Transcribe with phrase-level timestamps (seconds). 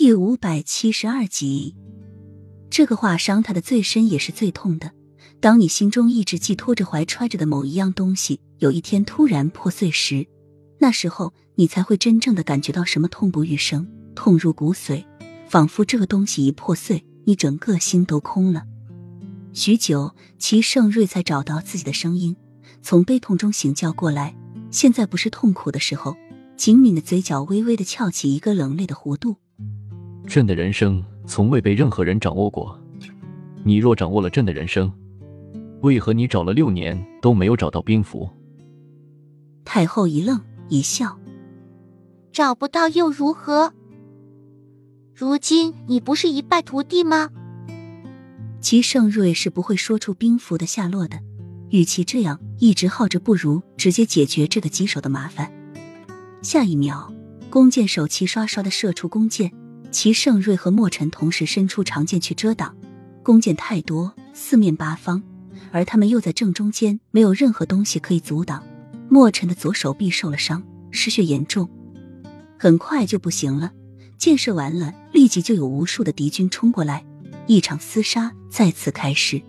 [0.00, 1.74] 第五百七十二集，
[2.70, 4.92] 这个话伤他的最深，也是最痛的。
[5.40, 10.24] 当你心中一直寄托着、怀揣着的某一样东西，有一天突然破碎时，
[10.78, 15.04] 那时候你才会真正的感觉到什么痛不欲生、痛入骨髓，
[15.48, 18.62] 仿佛这个东西一破碎，你整个心都空了。
[19.52, 22.36] 许久，齐盛瑞才找到自己的声音，
[22.82, 24.36] 从悲痛中醒觉过来。
[24.70, 26.16] 现在不是痛苦的时候。
[26.56, 29.36] 紧抿的嘴角微微的翘起一个冷冽的弧度。
[30.28, 32.78] 朕的人生从未被任何人掌握过，
[33.64, 34.92] 你若掌握了朕的人生，
[35.80, 38.28] 为何你找了六年都没有找到兵符？
[39.64, 40.38] 太后一愣
[40.68, 41.18] 一笑，
[42.30, 43.72] 找不到又如何？
[45.14, 47.30] 如今你不是一败涂地吗？
[48.60, 51.18] 齐盛瑞是不会说出兵符的下落的，
[51.70, 55.50] 与其这样一直耗着，不如直接解决这个棘手的麻烦。
[56.42, 57.10] 下一秒，
[57.48, 59.50] 弓箭手齐刷刷的射出弓箭，
[59.90, 62.76] 齐盛瑞和莫尘同时伸出长剑去遮挡。
[63.22, 65.22] 弓箭太多，四面八方，
[65.70, 68.62] 而他们又在正中间，没有任何东西可以阻挡。
[69.08, 71.68] 莫尘的左手臂受了伤，失血严重，
[72.58, 73.72] 很快就不行了。
[74.16, 77.04] 箭射完了，立即就有无数的敌军冲过来，
[77.46, 79.42] 一场厮杀再次开始。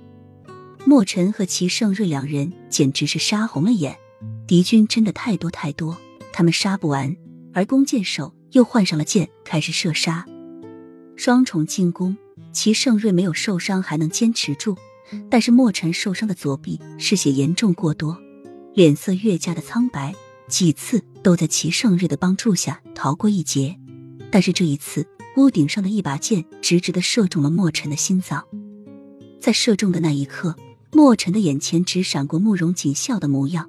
[0.86, 3.98] 莫尘和齐盛瑞两人简直是杀红了眼，
[4.48, 5.98] 敌军真的太多太多。
[6.32, 7.16] 他们杀不完，
[7.54, 10.26] 而弓箭手又换上了箭，开始射杀。
[11.16, 12.18] 双重进攻，
[12.52, 14.78] 齐盛瑞没有受伤，还能坚持住。
[15.30, 18.18] 但是莫尘受伤的左臂失血严重过多，
[18.76, 20.14] 脸色越加的苍白，
[20.48, 23.76] 几次都在齐盛瑞的帮助下逃过一劫。
[24.32, 28.46] 但是这一次，屋顶上的一把剑直直的射中了莫尘的心脏。
[29.40, 30.56] 在射中的那一刻，
[30.92, 33.68] 莫尘的眼前只闪过慕容锦笑的模样，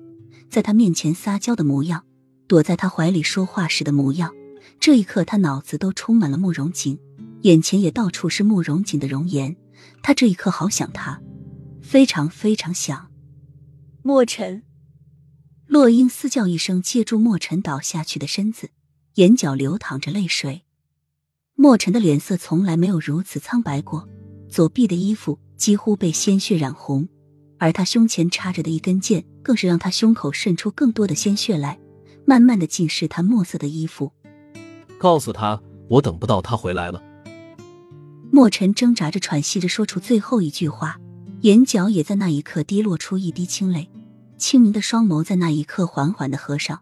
[0.51, 2.05] 在他面前撒娇的模样。
[2.47, 4.35] 躲在他怀里说话时的模样，
[4.81, 6.99] 这一刻他脑子都充满了慕容锦，
[7.43, 9.55] 眼前也到处是慕容锦的容颜。
[10.03, 11.21] 他这一刻好想他，
[11.83, 13.11] 非常非常想。
[14.03, 14.63] 墨尘，
[15.67, 18.71] 洛英嘶叫一声，借助墨尘倒下去的身子，
[19.17, 20.63] 眼角流淌着泪水。
[21.57, 24.09] 墨尘的脸色从来没有如此苍白过，
[24.49, 27.07] 左臂的衣服几乎被鲜血染红，
[27.59, 31.79] 而他胸前插着的一根剑，更是让他胸口渗出更多的鲜血来。
[32.25, 34.13] 慢慢的浸湿他墨色的衣服，
[35.01, 37.03] 告诉他我等不到他回来了。
[38.31, 40.99] 墨尘挣扎着喘息着说出最后一句话，
[41.41, 43.89] 眼角也在那一刻滴落出一滴清泪，
[44.37, 46.81] 清明的双眸在那一刻缓缓的合上。